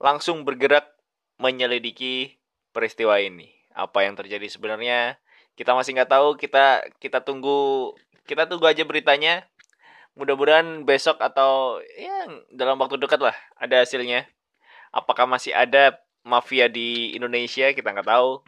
langsung 0.00 0.48
bergerak 0.48 0.88
menyelidiki 1.36 2.40
peristiwa 2.72 3.20
ini. 3.20 3.61
Apa 3.72 4.04
yang 4.04 4.14
terjadi 4.16 4.46
sebenarnya 4.48 5.16
kita 5.56 5.76
masih 5.76 5.96
nggak 5.96 6.12
tahu. 6.12 6.36
Kita 6.36 6.84
kita 7.00 7.18
tunggu 7.24 7.92
kita 8.24 8.48
tunggu 8.48 8.68
aja 8.68 8.84
beritanya. 8.84 9.44
Mudah-mudahan 10.12 10.84
besok 10.84 11.20
atau 11.24 11.80
ya 11.96 12.28
dalam 12.52 12.76
waktu 12.76 13.00
dekat 13.00 13.20
lah 13.20 13.36
ada 13.56 13.80
hasilnya. 13.80 14.28
Apakah 14.92 15.24
masih 15.24 15.56
ada 15.56 15.96
mafia 16.20 16.68
di 16.68 17.16
Indonesia 17.16 17.72
kita 17.72 17.92
nggak 17.92 18.08
tahu. 18.08 18.44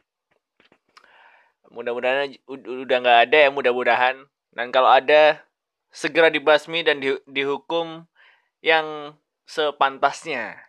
Mudah-mudahan 1.73 2.37
udah 2.49 2.97
nggak 3.01 3.21
ada 3.31 3.39
ya 3.49 3.51
mudah-mudahan. 3.51 4.29
Dan 4.55 4.71
kalau 4.71 4.93
ada 4.93 5.43
segera 5.91 6.31
dibasmi 6.31 6.85
dan 6.87 7.01
di, 7.01 7.17
dihukum 7.27 8.07
yang 8.61 9.17
sepantasnya. 9.49 10.61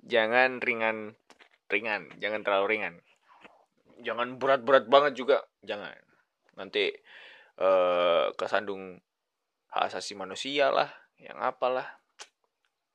Jangan 0.00 0.62
ringan 0.64 1.20
ringan 1.70 2.10
jangan 2.18 2.42
terlalu 2.42 2.66
ringan 2.76 2.94
jangan 4.02 4.36
berat-berat 4.36 4.86
banget 4.88 5.12
juga. 5.16 5.38
Jangan. 5.64 5.94
Nanti 6.56 6.90
uh, 7.60 8.32
kesandung 8.34 8.98
hak 9.70 9.82
asasi 9.92 10.18
manusia 10.18 10.72
lah 10.72 10.90
yang 11.20 11.38
apalah. 11.38 11.86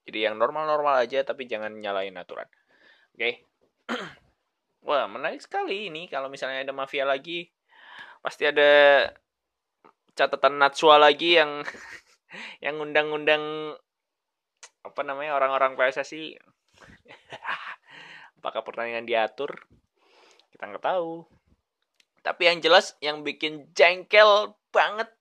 Jadi 0.05 0.29
yang 0.29 0.37
normal-normal 0.37 1.01
aja 1.01 1.25
tapi 1.25 1.49
jangan 1.49 1.73
nyalain 1.77 2.13
aturan. 2.13 2.45
Oke? 3.15 3.17
Okay? 3.17 3.33
wah 4.87 5.09
menarik 5.09 5.41
sekali 5.41 5.89
ini. 5.89 6.05
Kalau 6.09 6.29
misalnya 6.29 6.61
ada 6.61 6.73
mafia 6.75 7.05
lagi 7.07 7.49
pasti 8.25 8.49
ada 8.49 9.05
catatan 10.17 10.57
Natsua 10.57 10.97
lagi 10.97 11.37
yang 11.37 11.61
yang 12.65 12.81
undang-undang 12.81 13.75
apa 14.81 15.01
namanya 15.01 15.37
orang-orang 15.37 15.77
PSSI 15.77 16.37
apakah 18.41 18.61
pertandingan 18.61 19.05
diatur 19.05 19.65
kita 20.55 20.71
nggak 20.71 20.87
tahu 20.87 21.27
tapi 22.23 22.47
yang 22.47 22.63
jelas 22.63 22.95
yang 23.03 23.21
bikin 23.27 23.67
jengkel 23.75 24.55
banget 24.71 25.11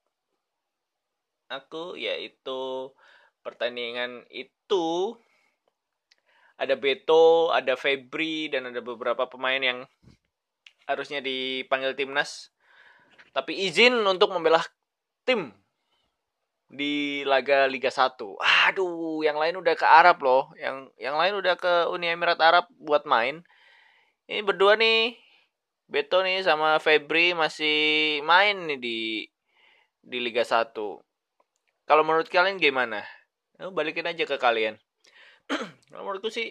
aku 1.50 1.98
yaitu 1.98 2.94
pertandingan 3.44 4.24
itu 4.30 5.18
ada 6.54 6.78
Beto, 6.78 7.50
ada 7.50 7.74
Febri 7.74 8.46
dan 8.46 8.70
ada 8.70 8.78
beberapa 8.78 9.26
pemain 9.26 9.58
yang 9.58 9.82
harusnya 10.86 11.18
dipanggil 11.18 11.98
timnas 11.98 12.54
tapi 13.34 13.66
izin 13.66 13.98
untuk 14.06 14.30
membela 14.30 14.62
tim 15.26 15.50
di 16.70 17.26
laga 17.26 17.66
Liga 17.66 17.90
1. 17.90 18.14
Aduh, 18.70 19.22
yang 19.26 19.38
lain 19.38 19.58
udah 19.58 19.74
ke 19.74 19.86
Arab 19.86 20.22
loh. 20.22 20.54
Yang 20.58 20.94
yang 20.98 21.18
lain 21.18 21.34
udah 21.38 21.54
ke 21.58 21.90
Uni 21.90 22.10
Emirat 22.10 22.38
Arab 22.38 22.70
buat 22.78 23.02
main. 23.06 23.42
Ini 24.30 24.40
berdua 24.46 24.78
nih 24.78 25.18
Beto 25.84 26.24
nih 26.24 26.40
sama 26.40 26.80
Febri 26.80 27.36
masih 27.36 27.76
main 28.24 28.56
nih 28.64 28.78
di 28.80 28.98
di 30.04 30.18
Liga 30.20 30.44
1. 30.44 30.72
Kalau 31.84 32.02
menurut 32.04 32.28
kalian 32.28 32.56
gimana? 32.56 33.04
Balikin 33.60 34.08
aja 34.08 34.24
ke 34.24 34.36
kalian. 34.40 34.80
Kalau 35.92 36.02
menurutku 36.04 36.32
sih 36.32 36.48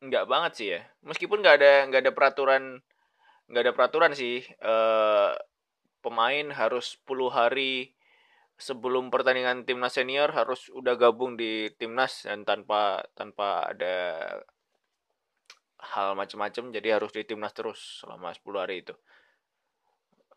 nggak 0.00 0.24
banget 0.24 0.52
sih 0.56 0.68
ya. 0.76 0.80
Meskipun 1.04 1.44
nggak 1.44 1.56
ada 1.60 1.72
nggak 1.88 2.02
ada 2.08 2.12
peraturan 2.16 2.62
nggak 3.52 3.62
ada 3.68 3.72
peraturan 3.76 4.12
sih. 4.16 4.40
Eh, 4.44 5.32
pemain 6.02 6.46
harus 6.56 6.96
10 7.04 7.28
hari 7.28 7.94
sebelum 8.56 9.10
pertandingan 9.12 9.64
timnas 9.66 9.96
senior 9.96 10.30
harus 10.32 10.70
udah 10.72 10.94
gabung 10.94 11.34
di 11.34 11.72
timnas 11.76 12.24
dan 12.26 12.46
tanpa 12.46 13.02
tanpa 13.16 13.68
ada 13.74 13.96
hal 15.82 16.14
macam-macam 16.14 16.70
jadi 16.70 16.88
harus 16.98 17.10
di 17.10 17.26
timnas 17.26 17.50
terus 17.50 18.02
selama 18.02 18.30
10 18.30 18.62
hari 18.62 18.86
itu. 18.86 18.94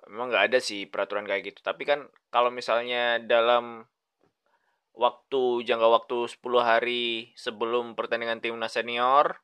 Memang 0.10 0.34
nggak 0.34 0.46
ada 0.54 0.60
sih 0.62 0.90
peraturan 0.90 1.30
kayak 1.30 1.54
gitu. 1.54 1.60
Tapi 1.62 1.86
kan 1.86 2.10
kalau 2.34 2.50
misalnya 2.50 3.22
dalam 3.22 3.86
waktu 4.98 5.66
jangka 5.66 5.88
waktu 5.92 6.18
10 6.42 6.62
hari 6.62 7.06
sebelum 7.38 7.94
pertandingan 7.94 8.42
timnas 8.42 8.74
senior 8.74 9.38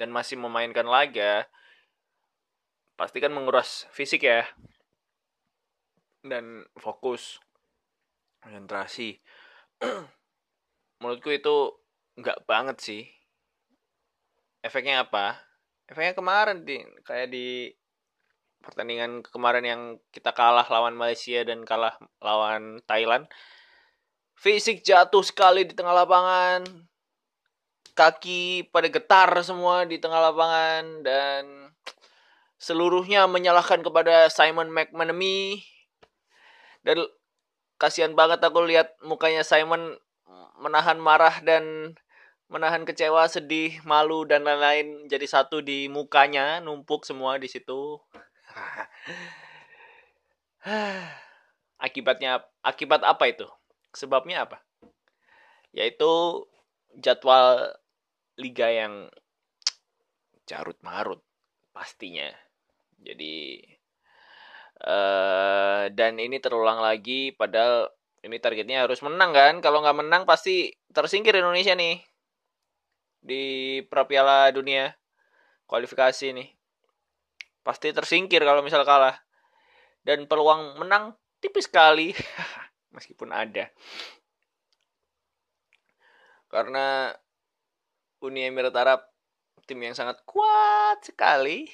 dan 0.00 0.12
masih 0.12 0.40
memainkan 0.40 0.86
laga 0.88 1.48
pasti 2.96 3.20
kan 3.20 3.32
menguras 3.32 3.84
fisik 3.92 4.24
ya. 4.24 4.48
Dan 6.24 6.64
fokus 6.80 7.38
konsentrasi. 8.40 9.20
Menurutku 11.04 11.28
itu 11.28 11.76
nggak 12.16 12.48
banget 12.48 12.80
sih 12.80 13.15
efeknya 14.66 15.06
apa? 15.06 15.38
Efeknya 15.86 16.18
kemarin 16.18 16.66
di 16.66 16.82
kayak 17.06 17.30
di 17.30 17.70
pertandingan 18.58 19.22
kemarin 19.22 19.64
yang 19.64 19.82
kita 20.10 20.34
kalah 20.34 20.66
lawan 20.66 20.98
Malaysia 20.98 21.46
dan 21.46 21.62
kalah 21.62 21.94
lawan 22.18 22.82
Thailand. 22.90 23.30
Fisik 24.34 24.82
jatuh 24.82 25.22
sekali 25.22 25.62
di 25.62 25.72
tengah 25.72 25.94
lapangan. 25.94 26.66
Kaki 27.96 28.68
pada 28.68 28.92
getar 28.92 29.30
semua 29.40 29.88
di 29.88 29.96
tengah 29.96 30.20
lapangan 30.20 31.00
dan 31.00 31.72
seluruhnya 32.60 33.24
menyalahkan 33.24 33.80
kepada 33.80 34.28
Simon 34.28 34.68
McManamy. 34.68 35.64
Dan 36.84 37.08
kasihan 37.80 38.12
banget 38.12 38.44
aku 38.44 38.66
lihat 38.68 38.92
mukanya 39.00 39.40
Simon 39.40 39.96
menahan 40.60 41.00
marah 41.00 41.40
dan 41.40 41.94
menahan 42.46 42.86
kecewa, 42.86 43.26
sedih, 43.26 43.82
malu 43.82 44.22
dan 44.22 44.46
lain-lain 44.46 45.10
jadi 45.10 45.26
satu 45.26 45.58
di 45.62 45.90
mukanya, 45.90 46.62
numpuk 46.62 47.02
semua 47.02 47.38
di 47.42 47.50
situ. 47.50 47.98
Akibatnya 51.86 52.46
akibat 52.62 53.02
apa 53.02 53.28
itu? 53.28 53.46
Sebabnya 53.92 54.46
apa? 54.46 54.62
Yaitu 55.74 56.44
jadwal 56.96 57.76
liga 58.38 58.70
yang 58.70 59.10
carut 60.46 60.78
marut 60.80 61.20
pastinya. 61.74 62.30
Jadi 63.02 63.60
Uh, 64.76 65.88
dan 65.96 66.20
ini 66.20 66.36
terulang 66.36 66.84
lagi 66.84 67.32
padahal 67.32 67.88
ini 68.20 68.36
targetnya 68.36 68.84
harus 68.84 69.00
menang 69.00 69.32
kan 69.32 69.64
kalau 69.64 69.80
nggak 69.80 70.04
menang 70.04 70.22
pasti 70.28 70.68
tersingkir 70.92 71.32
Indonesia 71.32 71.72
nih 71.72 71.96
di 73.26 73.82
Prapiala 73.90 74.54
Dunia 74.54 74.94
kualifikasi 75.66 76.30
nih 76.30 76.54
pasti 77.66 77.90
tersingkir 77.90 78.46
kalau 78.46 78.62
misal 78.62 78.86
kalah. 78.86 79.18
Dan 80.06 80.30
peluang 80.30 80.78
menang 80.78 81.18
tipis 81.42 81.66
sekali 81.66 82.14
meskipun 82.94 83.34
ada. 83.34 83.66
Karena 86.46 87.10
Uni 88.22 88.46
Emirat 88.46 88.78
Arab 88.78 89.02
tim 89.66 89.82
yang 89.82 89.98
sangat 89.98 90.22
kuat 90.22 91.02
sekali. 91.02 91.66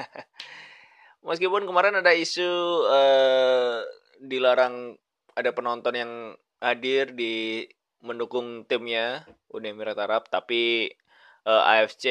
Meskipun 1.28 1.68
kemarin 1.68 2.00
ada 2.00 2.16
isu 2.16 2.48
uh, 2.88 3.84
dilarang 4.16 4.96
ada 5.36 5.50
penonton 5.52 5.94
yang 5.94 6.12
hadir 6.58 7.12
di 7.12 7.68
mendukung 8.02 8.64
timnya 8.68 9.26
Uni 9.50 9.74
Emirat 9.74 9.98
Arab 9.98 10.30
tapi 10.30 10.92
uh, 11.46 11.62
eh, 11.66 11.82
AFC 11.82 12.04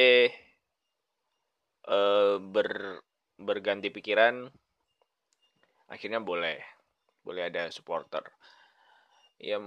uh, 1.88 1.92
eh, 1.92 2.34
ber 2.42 3.00
berganti 3.38 3.88
pikiran 3.88 4.50
akhirnya 5.88 6.20
boleh 6.20 6.58
boleh 7.22 7.48
ada 7.48 7.70
supporter 7.70 8.24
ya 9.38 9.62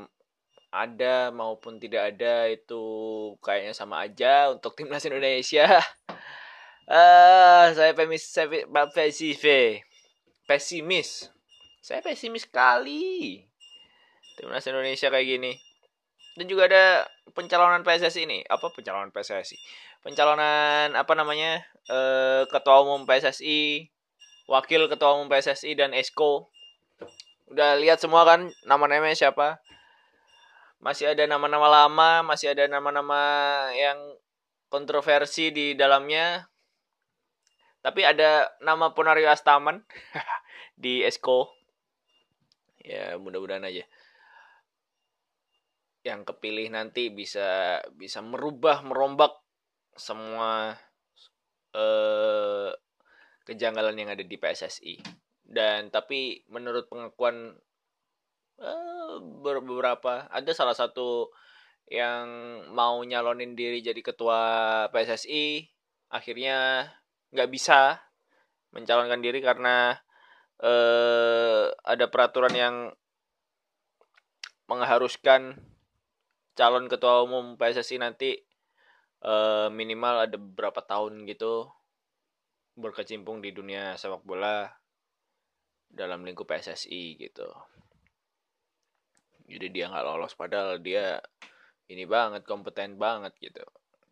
ada 0.71 1.31
maupun 1.31 1.79
tidak 1.79 2.15
ada 2.15 2.47
itu 2.51 2.83
kayaknya 3.39 3.73
sama 3.73 4.03
aja 4.03 4.51
untuk 4.53 4.75
timnas 4.75 5.07
Indonesia 5.07 5.81
Uh, 6.91 7.71
saya 7.77 7.95
pesimis, 7.95 8.23
saya 8.27 8.47
pesimis, 8.91 9.39
pesimis. 10.43 11.09
Saya 11.79 12.03
pesimis 12.03 12.43
sekali. 12.43 13.47
Timnas 14.35 14.67
Indonesia 14.67 15.07
kayak 15.07 15.27
gini. 15.27 15.53
Dan 16.41 16.49
juga 16.49 16.65
ada 16.65 17.05
pencalonan 17.37 17.85
PSSI 17.85 18.25
ini. 18.25 18.41
Apa 18.49 18.73
pencalonan 18.73 19.13
PSSI? 19.13 19.61
Pencalonan 20.01 20.97
apa 20.97 21.13
namanya? 21.13 21.61
Uh, 21.85 22.49
ketua 22.49 22.81
umum 22.81 23.05
PSSI, 23.05 23.85
wakil 24.49 24.89
ketua 24.89 25.13
umum 25.13 25.29
PSSI 25.29 25.77
dan 25.77 25.93
Esko. 25.93 26.49
Udah 27.45 27.77
lihat 27.77 28.01
semua 28.01 28.25
kan 28.25 28.49
nama-namanya 28.65 29.13
siapa? 29.13 29.61
Masih 30.81 31.13
ada 31.13 31.29
nama-nama 31.29 31.69
lama, 31.69 32.25
masih 32.25 32.57
ada 32.57 32.65
nama-nama 32.65 33.21
yang 33.77 34.01
kontroversi 34.73 35.53
di 35.53 35.77
dalamnya 35.77 36.49
tapi 37.81 38.05
ada 38.05 38.49
nama 38.61 38.93
Ponario 38.93 39.29
Astaman 39.29 39.81
di 40.81 41.05
Esko. 41.05 41.49
Ya, 42.81 43.17
mudah-mudahan 43.17 43.65
aja. 43.65 43.85
Yang 46.01 46.33
kepilih 46.33 46.73
nanti 46.73 47.13
bisa 47.13 47.79
bisa 47.93 48.19
merubah, 48.25 48.81
merombak 48.81 49.37
semua 49.93 50.73
eh 51.71 52.71
kejanggalan 53.45 53.97
yang 53.97 54.09
ada 54.13 54.23
di 54.23 54.37
PSSI. 54.37 54.95
Dan 55.41 55.91
tapi 55.91 56.45
menurut 56.49 56.87
pengakuan 56.87 57.53
eh, 58.61 59.13
beberapa 59.19 60.29
ada 60.29 60.51
salah 60.53 60.77
satu 60.77 61.29
yang 61.91 62.25
mau 62.71 63.03
nyalonin 63.03 63.51
diri 63.51 63.83
jadi 63.83 63.99
ketua 63.99 64.39
PSSI 64.95 65.67
akhirnya 66.07 66.87
nggak 67.35 67.51
bisa 67.51 67.99
mencalonkan 68.71 69.19
diri 69.19 69.43
karena 69.43 69.99
eh, 70.63 71.67
ada 71.67 72.05
peraturan 72.07 72.55
yang 72.55 72.75
mengharuskan 74.71 75.59
calon 76.57 76.85
ketua 76.91 77.23
umum 77.23 77.55
PSSI 77.55 78.01
nanti 78.01 78.35
eh, 79.23 79.67
minimal 79.71 80.27
ada 80.29 80.37
beberapa 80.37 80.81
tahun 80.83 81.23
gitu 81.29 81.69
berkecimpung 82.75 83.43
di 83.43 83.51
dunia 83.51 83.99
sepak 83.99 84.23
bola 84.23 84.67
dalam 85.91 86.23
lingkup 86.23 86.47
PSSI 86.47 87.19
gitu. 87.19 87.47
Jadi 89.51 89.67
dia 89.75 89.91
nggak 89.91 90.05
lolos 90.07 90.33
padahal 90.39 90.79
dia 90.79 91.19
ini 91.91 92.07
banget 92.07 92.47
kompeten 92.47 92.95
banget 92.95 93.35
gitu. 93.43 93.63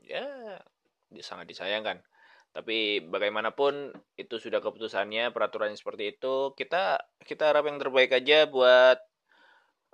Ya, 0.04 0.60
dia 1.08 1.23
sangat 1.23 1.47
disayangkan. 1.47 2.04
Tapi 2.52 2.99
bagaimanapun 3.08 3.93
itu 4.19 4.36
sudah 4.41 4.60
keputusannya, 4.60 5.32
peraturannya 5.32 5.80
seperti 5.80 6.17
itu. 6.17 6.52
Kita 6.60 6.99
kita 7.23 7.56
harap 7.56 7.71
yang 7.71 7.80
terbaik 7.80 8.12
aja 8.12 8.49
buat 8.52 8.99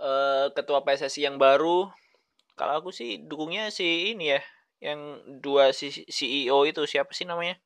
uh, 0.01 0.49
ketua 0.55 0.81
PSSI 0.81 1.29
yang 1.29 1.37
baru. 1.37 1.93
Kalau 2.55 2.79
aku 2.79 2.89
sih 2.95 3.19
dukungnya 3.19 3.67
si 3.67 4.15
ini 4.15 4.31
ya, 4.31 4.41
yang 4.79 4.99
dua 5.43 5.75
si 5.75 5.91
CEO 5.91 6.63
itu 6.63 6.87
siapa 6.87 7.11
sih 7.11 7.27
namanya? 7.27 7.59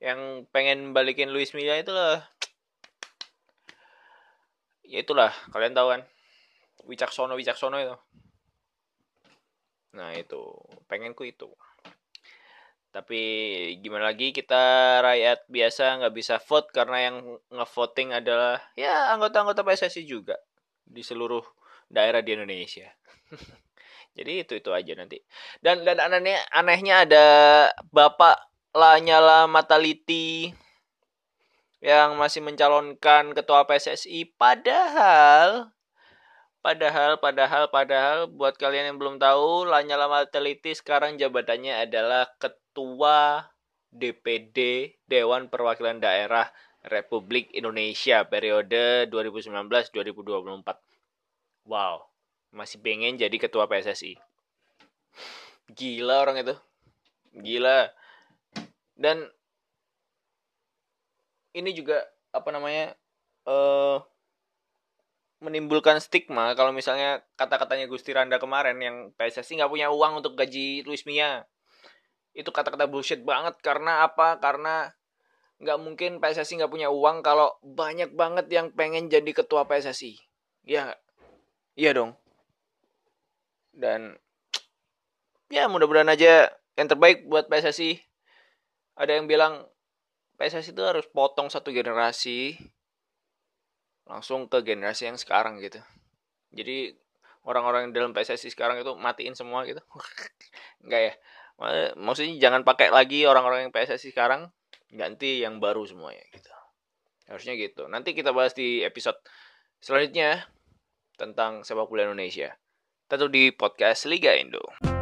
Yang 0.00 0.48
pengen 0.52 0.96
balikin 0.96 1.32
Luis 1.32 1.52
Milla 1.52 1.76
itu 1.76 1.92
loh. 1.92 2.20
Ya 4.86 5.04
itulah, 5.04 5.32
kalian 5.52 5.76
tahu 5.76 5.88
kan. 5.92 6.02
Wicaksono 6.88 7.36
Wicaksono 7.36 7.76
itu. 7.82 7.96
Nah 9.96 10.12
itu, 10.16 10.40
pengenku 10.88 11.24
itu. 11.28 11.48
Tapi 12.96 13.20
gimana 13.84 14.08
lagi 14.08 14.32
kita 14.32 14.64
rakyat 15.04 15.44
biasa 15.52 16.00
nggak 16.00 16.14
bisa 16.16 16.40
vote 16.40 16.72
karena 16.72 17.12
yang 17.12 17.16
ngevoting 17.52 18.16
adalah 18.16 18.56
ya 18.72 19.12
anggota-anggota 19.12 19.60
PSSI 19.68 20.08
juga 20.08 20.40
di 20.80 21.04
seluruh 21.04 21.44
daerah 21.92 22.24
di 22.24 22.32
Indonesia. 22.32 22.88
Jadi 24.16 24.32
itu 24.42 24.52
itu 24.56 24.70
aja 24.72 24.92
nanti. 24.96 25.20
Dan 25.60 25.84
dan 25.84 26.00
anehnya 26.00 26.40
anehnya 26.50 27.04
ada 27.04 27.26
Bapak 27.92 28.40
Lanyala 28.72 29.44
Mataliti 29.44 30.48
yang 31.84 32.16
masih 32.16 32.40
mencalonkan 32.40 33.36
ketua 33.36 33.68
PSSI 33.68 34.32
padahal 34.40 35.76
Padahal, 36.66 37.14
padahal, 37.22 37.70
padahal 37.70 38.26
buat 38.26 38.58
kalian 38.58 38.90
yang 38.90 38.98
belum 38.98 39.22
tahu, 39.22 39.70
Lanyala 39.70 40.10
Mataliti 40.10 40.74
sekarang 40.74 41.14
jabatannya 41.14 41.86
adalah 41.86 42.26
Ketua 42.42 43.46
DPD 43.94 44.90
Dewan 45.06 45.46
Perwakilan 45.46 46.02
Daerah 46.02 46.50
Republik 46.82 47.54
Indonesia 47.54 48.26
periode 48.26 49.06
2019-2024. 49.14 51.70
Wow, 51.70 52.10
masih 52.52 52.78
pengen 52.82 53.18
jadi 53.18 53.36
ketua 53.38 53.66
PSSI. 53.70 54.18
Gila 55.72 56.22
orang 56.22 56.42
itu. 56.42 56.54
Gila. 57.36 57.90
Dan 58.96 59.26
ini 61.56 61.70
juga 61.72 62.04
apa 62.30 62.48
namanya? 62.52 62.94
Eh 63.46 63.52
uh, 63.52 63.98
menimbulkan 65.36 66.00
stigma 66.00 66.56
kalau 66.56 66.72
misalnya 66.72 67.20
kata-katanya 67.36 67.84
Gusti 67.92 68.16
Randa 68.16 68.40
kemarin 68.40 68.80
yang 68.80 68.96
PSSI 69.20 69.60
nggak 69.60 69.72
punya 69.72 69.92
uang 69.92 70.24
untuk 70.24 70.32
gaji 70.32 70.80
Luis 70.88 71.04
Mia 71.04 71.44
itu 72.32 72.48
kata-kata 72.48 72.88
bullshit 72.88 73.20
banget 73.20 73.60
karena 73.60 74.04
apa 74.08 74.40
karena 74.40 74.96
nggak 75.60 75.78
mungkin 75.80 76.10
PSSI 76.20 76.60
nggak 76.64 76.72
punya 76.72 76.88
uang 76.88 77.20
kalau 77.20 77.52
banyak 77.60 78.12
banget 78.16 78.48
yang 78.48 78.72
pengen 78.72 79.12
jadi 79.12 79.28
ketua 79.32 79.68
PSSI 79.68 80.16
ya 80.64 80.96
iya 81.76 81.92
dong 81.92 82.16
dan 83.76 84.16
ya 85.52 85.68
mudah-mudahan 85.68 86.10
aja 86.10 86.50
yang 86.74 86.88
terbaik 86.88 87.28
buat 87.28 87.46
PSSI 87.46 88.00
ada 88.96 89.12
yang 89.12 89.28
bilang 89.28 89.68
PSSI 90.40 90.72
itu 90.72 90.82
harus 90.84 91.04
potong 91.12 91.52
satu 91.52 91.68
generasi 91.72 92.56
langsung 94.08 94.48
ke 94.48 94.62
generasi 94.62 95.08
yang 95.10 95.18
sekarang 95.20 95.60
gitu. 95.60 95.80
Jadi 96.54 96.94
orang-orang 97.44 97.88
yang 97.88 97.92
dalam 97.92 98.12
PSSI 98.16 98.52
sekarang 98.52 98.80
itu 98.80 98.92
matiin 98.96 99.36
semua 99.36 99.64
gitu. 99.68 99.80
Enggak 100.84 101.00
ya? 101.00 101.14
Maksudnya 101.96 102.36
jangan 102.36 102.62
pakai 102.64 102.92
lagi 102.92 103.24
orang-orang 103.24 103.68
yang 103.68 103.72
PSSI 103.72 104.12
sekarang 104.12 104.52
ganti 104.92 105.40
yang 105.40 105.60
baru 105.60 105.84
semuanya 105.88 106.24
gitu. 106.32 106.52
Harusnya 107.26 107.56
gitu. 107.56 107.88
Nanti 107.88 108.12
kita 108.12 108.30
bahas 108.30 108.52
di 108.52 108.84
episode 108.84 109.18
selanjutnya 109.80 110.46
tentang 111.16 111.64
sepak 111.64 111.88
bola 111.88 112.04
Indonesia 112.06 112.52
tetap 113.06 113.30
di 113.30 113.54
podcast 113.54 114.10
Liga 114.10 114.34
Indo 114.34 114.95